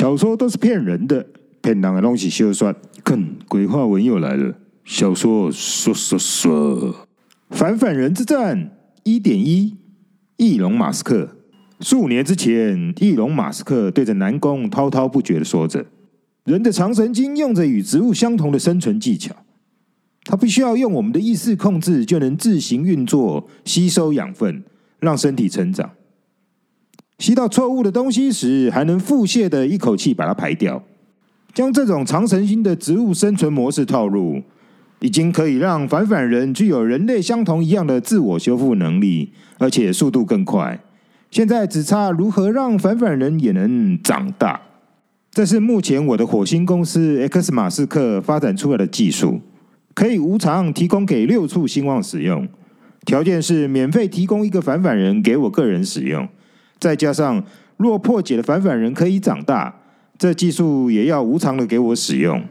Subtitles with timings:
[0.00, 1.26] 小说都是骗人的，
[1.60, 2.74] 骗人的东西休算。
[3.04, 4.54] 看，鬼话文又来了。
[4.82, 7.06] 小说说说说，
[7.50, 9.76] 反反人之战一点一，
[10.38, 11.36] 翼龙马斯克。
[11.80, 15.84] 数年之前，翼龙马斯克对着南宫滔滔不绝的说着
[16.44, 19.36] ：“人的长神经用着与植物相同的生存技巧，
[20.24, 24.64] 它不需要用我们的意识控制，就能自行运作，吸收养分，
[24.98, 25.90] 让身体成长。
[27.20, 30.82] 吸到错误的东西时，还能腹泻的一口气把它排掉。
[31.52, 34.40] 将这种长神经的植物生存模式套入，
[35.00, 40.80] 已经可以让反反人具有人类相同一样的自我修复能力，而且速度更快。”
[41.30, 44.58] 现在只差如何让反反人也能长大。
[45.30, 49.40] 这是目前我的火星公司 X 马斯克发展出来的技术，
[49.94, 52.48] 可以无偿提供给六处兴旺使用。
[53.04, 56.28] 条件是免费提供一个反反人给我个人使用，
[56.80, 57.44] 再加上
[57.76, 59.72] 若破解的反反人可以长大，
[60.18, 62.42] 这技术也要无偿的给我使用。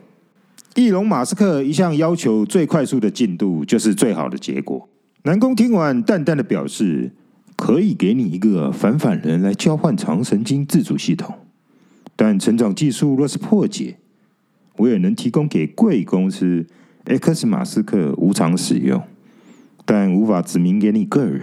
[0.75, 4.88] 翼龙马斯克一向要求最快速的进度就是最好的结果。
[5.23, 7.11] 南宫听完，淡淡的表示。
[7.61, 11.35] 可以给你一个反反人来交换长神经自主系统，
[12.16, 13.97] 但成长技术若是破解，
[14.77, 16.66] 我也能提供给贵公司
[17.03, 19.03] X 马斯克无偿使用，
[19.83, 21.41] 但无法指明给你个人。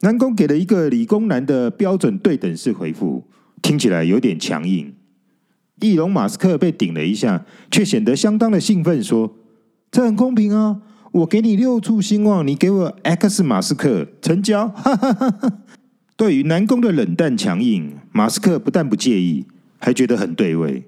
[0.00, 3.24] 南宫给了一个理工男的标准对等式回复，
[3.60, 4.94] 听起来有点强硬。
[5.80, 9.36] 翼龙马斯克被顶了一下，却显得相当的兴奋，说
[9.90, 14.68] ：“这很公平啊。”我给你六处兴旺，你给我 X 马斯克成交。
[14.68, 15.58] 哈哈哈哈，
[16.16, 19.46] 对于南宫的冷淡强硬，马斯克不但不介意，
[19.78, 20.84] 还觉得很对味。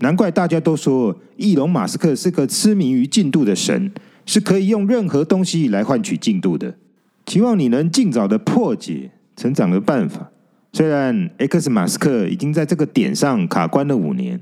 [0.00, 3.90] 难怪大家都说，翼龙马斯克是个痴迷于进度的神，
[4.26, 6.76] 是可以用任何东西来换取进度的。
[7.26, 10.30] 希望你能尽早的破解成长的办法。
[10.72, 14.40] 虽然 X 马斯克已经在这个点上卡关了五年，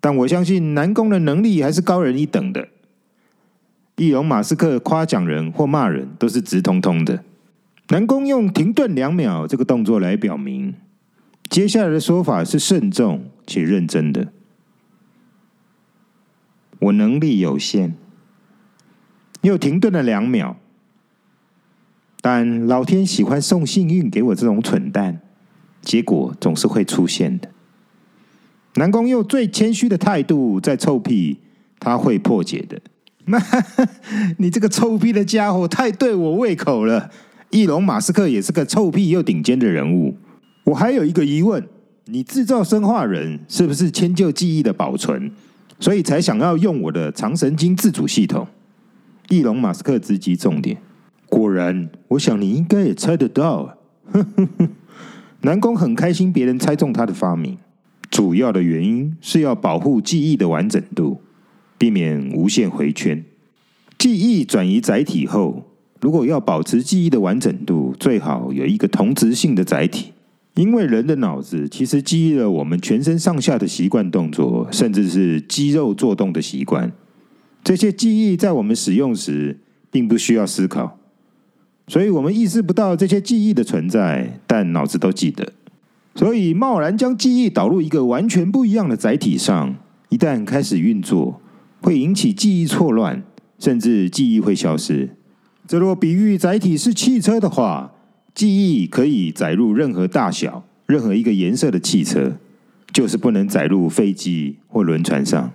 [0.00, 2.68] 但我相信南宫的能力还是高人一等的。
[3.96, 7.24] 易容马斯克夸奖人或骂人都是直通通的。
[7.88, 10.74] 南宫用停顿两秒这个动作来表明，
[11.48, 14.28] 接下来的说法是慎重且认真的。
[16.78, 17.94] 我能力有限，
[19.40, 20.56] 又停顿了两秒，
[22.30, 25.18] 但老天喜欢送幸运给我这种蠢蛋，
[25.80, 27.48] 结果总是会出现的。
[28.74, 31.38] 南宫用最谦虚的态度在臭屁，
[31.80, 32.78] 他会破解的。
[34.36, 37.10] 你这个臭屁的家伙太对我胃口了。
[37.48, 40.14] 翼龙马斯克也是个臭屁又顶尖的人物。
[40.64, 41.66] 我还有一个疑问：
[42.04, 45.32] 你制造生化人是不是迁就记忆的保存，
[45.80, 48.46] 所以才想要用我的长神经自主系统？
[49.30, 50.76] 翼龙马斯克直击重点。
[51.24, 53.78] 果然，我想你应该也猜得到。
[55.42, 57.56] 南宫很开心别人猜中他的发明，
[58.10, 61.20] 主要的原因是要保护记忆的完整度。
[61.76, 63.24] 避免无限回圈。
[63.96, 65.70] 记忆转移载体后，
[66.00, 70.12] 如果要保持记忆的完整度，最好有一个同质性的载体。
[70.56, 76.92] 因为人的脑子其实记忆了我们全身上下的习惯动作，甚至是肌肉作动的习惯。
[77.62, 80.97] 这些记忆在我们使用时，并不需要思考，
[81.88, 85.52] 所以我们意识不到这些记忆的存在，但脑子都记得。
[86.14, 89.74] 所以贸然将记忆导入一个完全不一样的载体上，
[90.10, 91.40] 一旦开始运作，
[91.80, 93.22] 会引起记忆错乱，
[93.58, 95.16] 甚至记忆会消失。
[95.66, 97.92] 这若比喻载体是汽车的话，
[98.34, 102.36] 记忆可以载入任何大小、任何一个颜色的汽车，
[102.92, 105.50] 就是不能载入飞机或轮船上。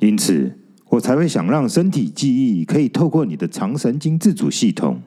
[0.00, 0.58] 因此，
[0.88, 5.00] 我才会想让身体记忆可以透过你的长神经自主系统，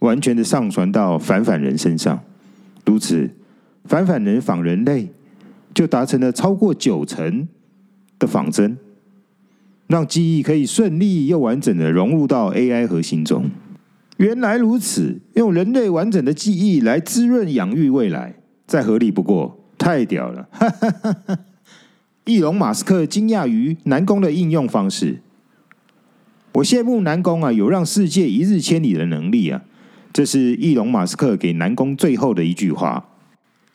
[0.00, 2.20] 完全的上传到反反人身上。
[2.84, 3.30] 如此，
[3.84, 5.08] 反反人仿人类，
[5.72, 7.48] 就达成了超过九成
[8.18, 8.76] 的仿真。
[9.86, 13.50] 让记忆可以顺利又完整的融入到 AI 核心中。
[14.18, 18.34] 原来如此，用人类完整的记忆来滋润养育未来，
[18.66, 20.48] 再合理不过，太屌了！
[20.52, 21.38] 哈哈哈哈。
[22.24, 25.20] 翼龙马斯克惊讶于南宫的应用方式。
[26.52, 29.62] 我羡慕南宫啊，有让世界一日千里的能力啊！
[30.12, 33.08] 这是翼龙马斯克给南宫最后的一句话。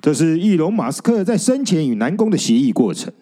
[0.01, 3.13] 这是翼龙马斯克在生前与南宫的协议过程。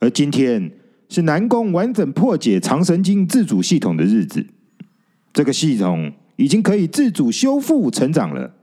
[0.00, 0.72] 而今天。
[1.06, 4.46] 是南宫完整破解长神经自主系统的日子。
[5.32, 8.54] 这个系统已经可以自主修复成长了。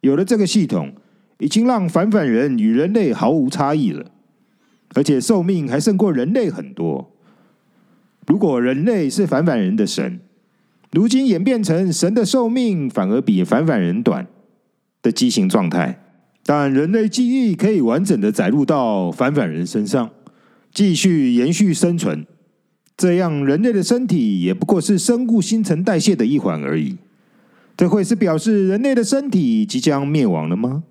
[0.00, 0.92] 有了这个系统，
[1.38, 4.10] 已经让反反人与人类毫无差异了，
[4.94, 7.14] 而且寿命还胜过人类很多。
[8.26, 10.20] 如果人类是反反人的神，
[10.96, 14.26] 如今演变成神的寿命反而比反反人短
[15.02, 16.00] 的畸形状态，
[16.42, 20.08] 但人类记忆可以完整的载入到反反人身上，
[20.72, 22.24] 继续延续生存。
[22.96, 26.96] 这样，人类的身体也不过是生物新陈代谢的一环而已。
[27.76, 30.82] 这会是表示人类的身体即将灭亡了吗？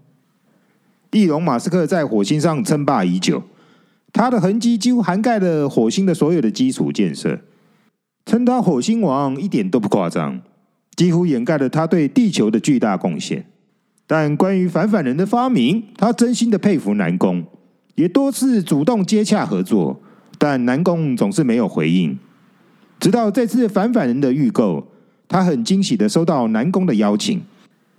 [1.13, 3.41] 翼龙·马斯克在火星上称霸已久，
[4.13, 7.39] 他的痕迹几乎涵盖了火星的所有的基础建设，
[8.25, 10.41] 称他“火星王”一点都不夸张，
[10.95, 13.45] 几乎掩盖了他对地球的巨大贡献。
[14.07, 17.43] 但关于反反人的发明，他真心的佩服南宫，
[17.95, 19.99] 也多次主动接洽合作，
[20.37, 22.17] 但南宫总是没有回应。
[22.99, 24.87] 直到这次反反人的预购，
[25.27, 27.41] 他很惊喜的收到南宫的邀请，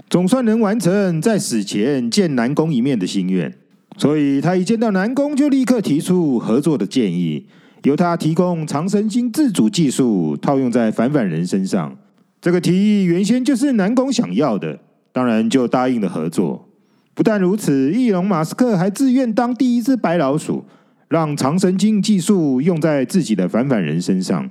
[0.08, 3.52] 总算能完成在死前见南宫一面的心愿。
[3.99, 7.46] 所以他一见到南宫，就立刻提出合作的建议，
[7.87, 11.97] 由他提供长神经自主技术套用在反反人身上。
[12.41, 14.77] 这个提议原先就是南宫想要的。
[15.12, 16.69] 当然就答应了合作。
[17.15, 20.62] 不但如此，翼龙马斯克还自愿当第一只白老鼠，
[21.09, 24.50] 让长神经技术用在自己的反反人身上。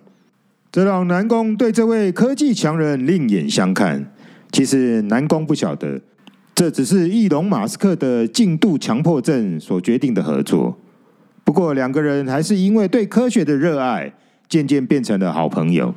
[0.72, 4.12] 这让南宫对这位科技强人另眼相看。
[4.52, 6.02] 其实南宫不晓得，
[6.56, 10.76] 这只是翼龙马斯克的进度强迫症所决定的合作。
[11.46, 14.14] 不过两个人还是因为对科学的热爱，
[14.50, 15.96] 渐渐变成了好朋友。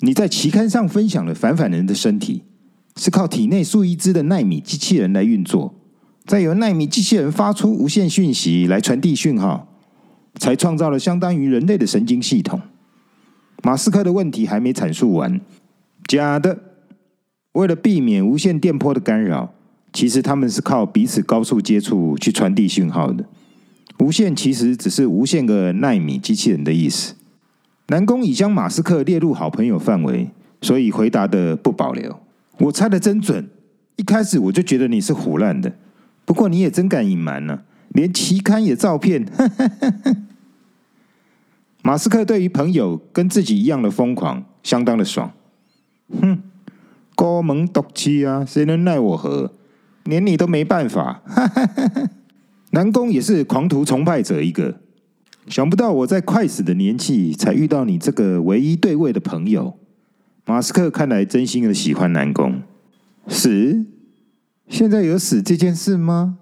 [0.00, 2.44] 你在期刊上分享了反反人的身体。
[3.00, 5.72] 是靠体内数亿只的奈米机器人来运作，
[6.24, 9.68] 再由奈米机器人发出无线讯息来传递讯号，
[10.34, 12.60] 才创造了相当于人类的神经系统。
[13.62, 15.40] 马斯克的问题还没阐述完，
[16.08, 16.58] 假的。
[17.52, 19.54] 为了避免无线电波的干扰，
[19.92, 23.24] 其实他们是靠彼此高速接触去传递讯号的。
[23.98, 27.14] 无限其实只是无限个奈米机器人的意思。
[27.88, 30.30] 南宫已将马斯克列入好朋友范围，
[30.60, 32.20] 所以回答的不保留。
[32.58, 33.48] 我猜的真准，
[33.96, 35.72] 一开始我就觉得你是胡乱的。
[36.24, 39.26] 不过你也真敢隐瞒呢，连期刊也照骗。
[41.82, 45.32] 马斯克对于朋友跟自己一样的疯狂，相当的爽。
[46.20, 46.42] 哼，
[47.14, 49.52] 高门独气啊，谁能奈我何？
[50.04, 51.22] 连你都没办法。
[52.70, 54.80] 南宫也是狂徒崇拜者一个，
[55.48, 59.78] 想不到我在快死的年纪才遇到你这个唯一对位的朋友。
[60.44, 62.62] 马斯克看来真心的喜欢南宫。
[63.26, 63.84] 死？
[64.68, 66.38] 现在有死这件事吗？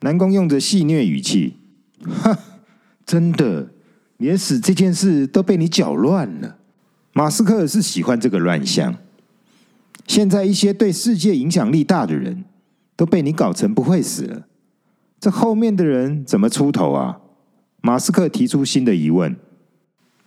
[0.00, 1.56] 南宫用着戏谑语气
[2.04, 2.38] ：“哈，
[3.04, 3.70] 真的，
[4.16, 6.56] 连死这件事都被你搅乱了。”
[7.12, 8.96] 马斯克是喜欢这个乱象。
[10.06, 12.44] 现在一些对世界影响力大的人
[12.96, 14.46] 都被你搞成不会死了，
[15.20, 17.18] 这后面的人怎么出头啊？
[17.82, 19.36] 马斯克提出新的疑问：“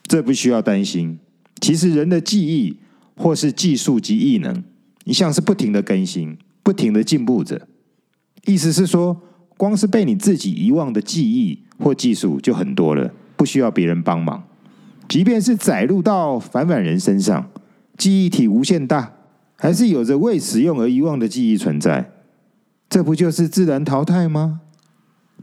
[0.08, 1.20] 这不需要担心。”
[1.60, 2.78] 其实人的记忆
[3.16, 4.64] 或是技术及异能，
[5.06, 7.68] 一向是不停的更新、不停的进步着。
[8.46, 9.20] 意思是说，
[9.58, 14.44] 光是被你自己遗忘的记忆或技术就很多了，不需要别人帮忙。
[15.08, 17.50] 即便是载入到反反人身上，
[17.98, 19.14] 记忆体无限大，
[19.56, 22.12] 还是有着未使用而遗忘的记忆存在。
[22.90, 24.62] 这不就是自然淘汰吗？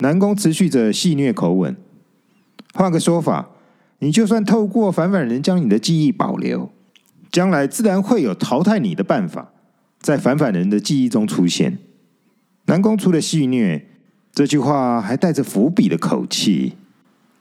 [0.00, 1.74] 南宫持续着戏谑口吻。
[2.74, 3.50] 换个说法。
[4.02, 6.72] 你就算透过反反人将你的记忆保留，
[7.30, 9.52] 将来自然会有淘汰你的办法，
[10.00, 11.76] 在反反人的记忆中出现。
[12.64, 13.82] 南宫除了戏谑，
[14.32, 16.76] 这句话还带着伏笔的口气。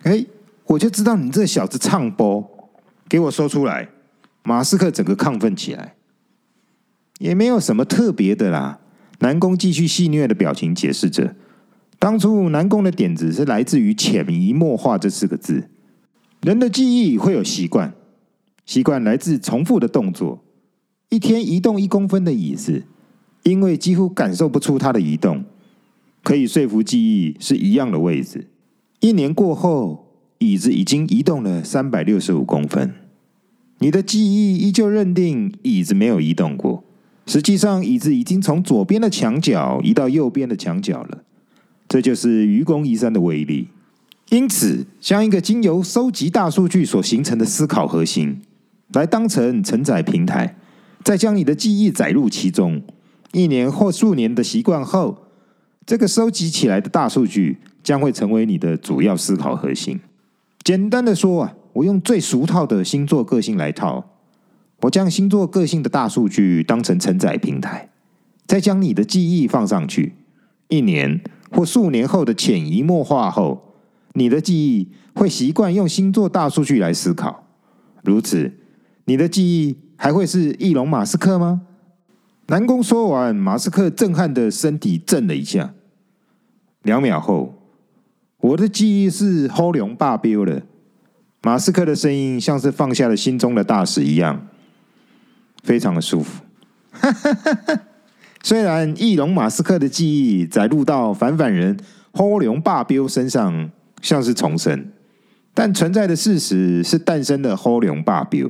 [0.03, 0.25] 哎，
[0.65, 2.45] 我就知道你这小子唱播，
[3.07, 3.87] 给我说出来！
[4.43, 5.95] 马斯克整个亢奋起来，
[7.19, 8.79] 也没有什么特别的啦。
[9.19, 11.35] 南宫继续戏谑的表情解释着，
[11.99, 15.69] 当初南宫的点子是来自于潜移默化这四个字。
[16.41, 17.93] 人的记忆会有习惯，
[18.65, 20.41] 习惯来自重复的动作。
[21.09, 22.83] 一天移动一公分的椅子，
[23.43, 25.43] 因为几乎感受不出它的移动，
[26.23, 28.47] 可以说服记忆是一样的位置。
[29.01, 32.93] 一年过后，椅子已经移动了三百六十五公分，
[33.79, 36.85] 你的记忆依旧认定椅子没有移动过。
[37.25, 41.23] 实际上，椅子已经从左边的墙角移到右边的墙角了。
[41.89, 43.67] 这就是愚公移山的威力。
[44.29, 48.39] 因此，将一个经由收集大数据所形成的思考核心，
[48.93, 50.55] 来当成承载平台，
[51.03, 52.81] 再将你的记忆载入其中。
[53.31, 55.25] 一年或数年的习惯后，
[55.85, 59.99] 这个收集起来的大数据将会成为你的主要思考核心。
[60.63, 64.11] 简单的说啊，我用最俗套的星座个性来套，
[64.81, 67.89] 我将星座个性的大数据当成承载平台，
[68.45, 70.13] 再将你的记忆放上去。
[70.67, 71.19] 一年
[71.51, 73.65] 或数年后的潜移默化后。
[74.13, 77.47] 你的记忆会习惯用星座大数据来思考，
[78.03, 78.51] 如此，
[79.05, 81.61] 你的记忆还会是翼龙马斯克吗？
[82.47, 85.73] 南宫说完，马斯克震撼的身体震了一下。
[86.81, 87.53] 两秒后，
[88.41, 90.63] 我的记忆是齁龙霸标了。
[91.43, 94.47] 马斯克的声音像是放下了心中的大石一样，
[95.63, 96.43] 非常的舒服。
[98.41, 101.77] 虽然翼龙马斯克的记忆载入到反反人
[102.13, 103.69] 齁龙霸标身上，
[104.01, 104.87] 像是重生，
[105.53, 108.49] 但存在的事实是诞生的齁龙霸标，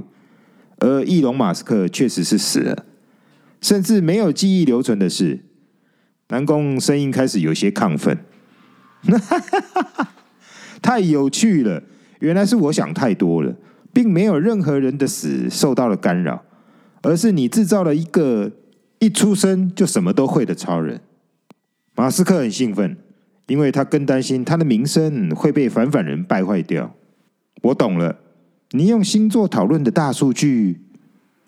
[0.78, 2.86] 而翼龙马斯克确实是死了，
[3.62, 5.40] 甚至没有记忆留存的事，
[6.30, 8.20] 南宫声音开始有些亢奋，
[10.82, 11.84] 太有趣了！
[12.20, 13.56] 原来是我想太多了，
[13.92, 16.44] 并没有任何人的死受到了干扰，
[17.02, 18.52] 而是你制造了一个
[19.00, 21.02] 一出生就什么都会的超人。
[21.96, 22.98] 马斯克很兴奋，
[23.48, 26.94] 因为他更担心他的名声会被反反人败坏掉。
[27.62, 28.20] 我懂了，
[28.72, 30.82] 你用星座讨论的大数据，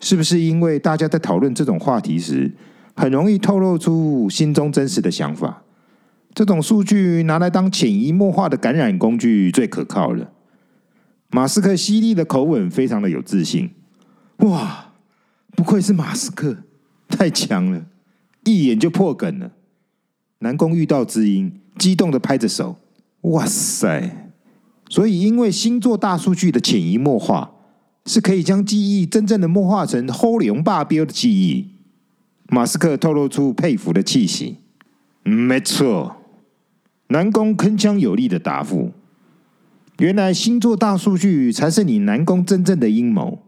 [0.00, 2.52] 是不是因为大家在讨论这种话题时，
[2.94, 5.62] 很容易透露出心中真实的想法？
[6.34, 10.32] 这种数据拿来当潜移默化的感染工具最可靠了。
[11.28, 13.70] 马斯克犀利的口吻非常的有自信，
[14.38, 14.92] 哇，
[15.54, 16.56] 不愧是马斯克，
[17.12, 17.84] 太强了，
[18.44, 19.52] 一眼就破梗了。
[20.40, 22.76] 南宫遇到知音，激动的拍着手，
[23.20, 24.32] 哇塞！
[24.88, 27.52] 所以因为星座大数据的潜移默化，
[28.06, 31.68] 是可以将记忆真正的默化成 “Holy 龙霸彪的记忆。
[32.48, 34.56] 马斯克透露出佩服的气息，
[35.22, 36.16] 没错。
[37.08, 38.92] 南宫铿锵有力的答复。
[39.98, 43.38] 原来星座大数据才是你南宫真正的阴谋，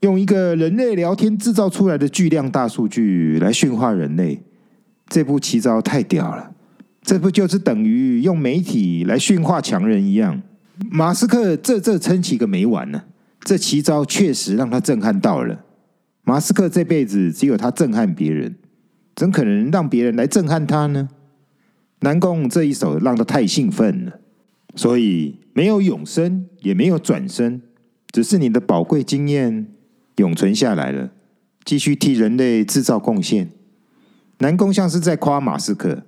[0.00, 4.40] 用一个人类聊天制造出来的巨量大数据来驯化人类，
[5.08, 6.52] 这步奇招太屌了！
[7.02, 10.40] 这不就是等于用媒体来驯化强人一样？
[10.90, 13.02] 马斯克这这撑起个没完呢！
[13.40, 15.64] 这奇招确实让他震撼到了。
[16.22, 18.54] 马斯克这辈子只有他震撼别人，
[19.16, 21.08] 怎可能让别人来震撼他呢？
[22.00, 24.20] 南宫这一手让他太兴奋了。
[24.76, 27.60] 所以没有永生，也没有转生，
[28.12, 29.66] 只是你的宝贵经验
[30.18, 31.10] 永存下来了，
[31.64, 33.50] 继续替人类制造贡献。
[34.38, 36.02] 南宫像是在夸马斯克，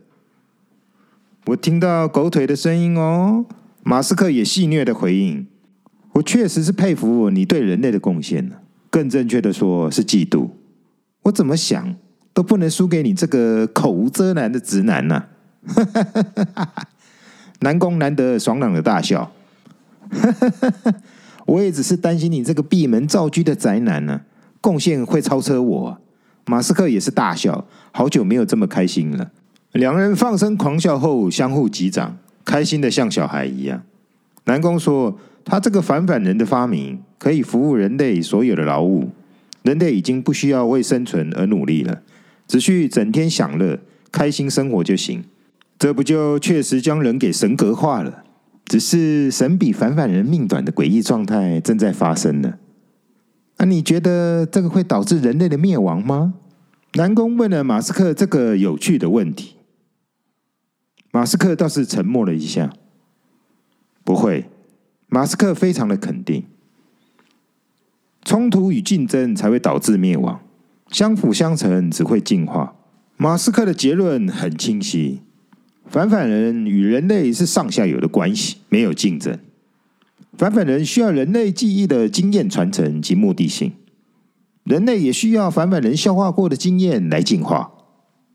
[1.46, 3.46] 我听到狗腿的声音哦。
[3.82, 5.46] 马斯克也戏谑的回应
[6.12, 8.50] ：“我确实是佩服你对人类的贡献，
[8.90, 10.50] 更正确的说是嫉妒。
[11.22, 11.96] 我怎么想
[12.32, 15.24] 都不能输给你这个口无遮拦的直男呐！”
[17.60, 19.32] 南宫难得爽朗的大笑，
[21.46, 24.20] 我也只是担心你这个闭门造车的宅男呢、
[24.60, 25.98] 贡献会超车我、
[26.46, 29.30] 马斯克也是大笑，好久没有这么开心了。
[29.72, 33.82] 两人放声狂笑后，相互击掌，开心的像小孩一样。
[34.44, 39.10] 南宫说：“他这个反反人的发明，可以服务人类所有的劳务，
[39.62, 42.02] 人类已经不需要为生存而努力了，
[42.48, 43.78] 只需整天享乐、
[44.10, 45.24] 开心生活就行。”
[45.78, 48.24] 这不就确实将人给神格化了？
[48.70, 52.54] 只是神比反反人命短的诡异状态正在发生呢。
[53.56, 56.34] 那你觉得这个会导致人类的灭亡吗？
[56.94, 59.56] 南宫问了马斯克这个有趣的问题。
[61.10, 62.72] 马斯克倒是沉默了一下。
[64.04, 64.48] 不会，
[65.08, 66.44] 马斯克非常的肯定。
[68.24, 70.40] 冲突与竞争才会导致灭亡，
[70.92, 72.76] 相辅相成只会进化。
[73.16, 75.22] 马斯克的结论很清晰。
[75.90, 79.36] 反反人与人类是上下游的关系，没有竞争。
[80.38, 83.72] 反反人需要人类记忆的经验传承及目的性，
[84.62, 87.72] 人类也需要反反人消化过的经验来进化。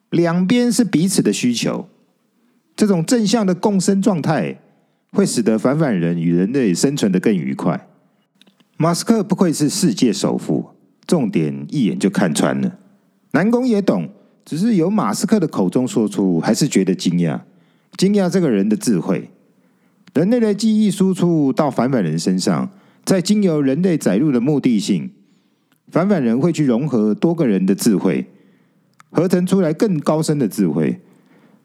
[0.10, 1.88] 两边是彼此的需求，
[2.76, 4.60] 这种正向的共生状态
[5.14, 7.88] 会使得反反人与人类生存得更愉快。
[8.76, 10.72] 马斯克不愧是世界首富，
[11.08, 12.78] 重点一眼就看穿了。
[13.32, 14.10] 南宫也懂。
[14.46, 17.42] 只是由马斯克的口中说出，还是觉得惊讶，
[17.98, 19.32] 惊讶这个人的智慧。
[20.14, 22.70] 人类的记忆输出到反反人身上，
[23.04, 25.10] 再经由人类载入的目的性，
[25.88, 28.28] 反反人会去融合多个人的智慧，
[29.10, 31.02] 合成出来更高深的智慧，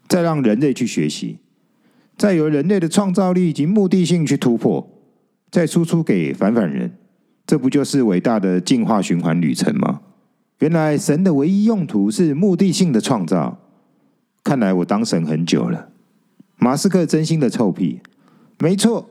[0.08, 1.38] 再让人类去学习，
[2.16, 4.90] 再由人类的创造力及目的性去突破，
[5.50, 6.96] 再输出给反反人，
[7.46, 10.00] 这不就是伟大的进化循环旅程吗？
[10.61, 13.59] 原来神的唯一用途是目的性的创造，
[14.45, 15.88] 看来我当神很久了。
[16.59, 18.00] 马斯克真心的臭屁，
[18.59, 19.09] 没错，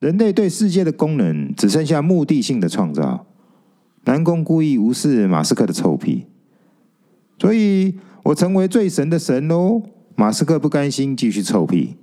[0.00, 3.26] 人类对世界的功能只剩下目的性的创造。
[4.04, 6.24] 南宫故意无视马斯克的臭屁，
[7.38, 9.82] 所以我成为最神的神喽。
[10.16, 11.96] 马斯克不甘心，继续臭屁。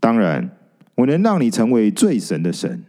[0.00, 0.50] 当然，
[0.94, 2.82] 我能让你成为最神的神。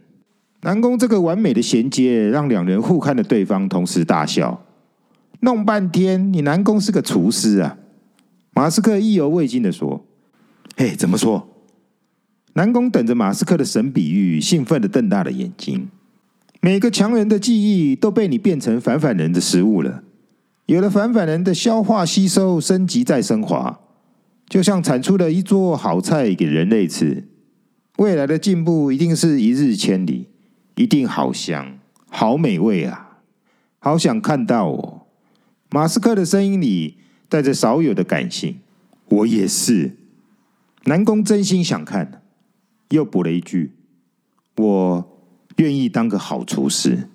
[0.62, 4.62] 南宫这个完美的衔接，让两人互看的对方同时大笑。
[5.40, 7.78] 弄半天，你南宫是个厨师啊？
[8.52, 10.04] 马斯克意犹未尽的说
[10.76, 11.48] ：“嘿，怎么说？”
[12.54, 15.88] 南宫等着马斯克的神比喻，兴奋的瞪大了眼睛。
[16.60, 20.02] 每个强人的记忆都被你变成反反人的食物了，
[20.66, 23.80] 有了反反人的消化吸收、升级再升华，
[24.48, 27.26] 就像产出了一桌好菜给人类吃。
[27.96, 30.28] 未来的进步一定是一日千里，
[30.74, 31.78] 一定好香、
[32.08, 33.20] 好美味啊！
[33.78, 34.99] 好想看到哦。
[35.70, 36.98] 马斯克的声音里
[37.28, 38.60] 带着少有的感性。
[39.06, 39.96] 我也是。
[40.84, 42.22] 南宫真心想看，
[42.90, 43.72] 又补了一句：
[44.56, 45.06] 我。
[45.56, 47.10] 愿意当个好厨师。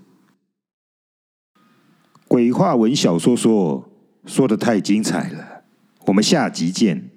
[2.28, 3.90] 鬼话文小说说
[4.28, 5.64] 说的太精彩了，
[6.06, 7.10] 我们下集见。